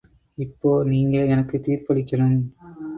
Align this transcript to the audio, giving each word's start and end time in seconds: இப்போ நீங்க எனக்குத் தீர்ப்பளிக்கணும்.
இப்போ 0.37 0.83
நீங்க 0.83 1.25
எனக்குத் 1.25 1.63
தீர்ப்பளிக்கணும். 1.63 2.37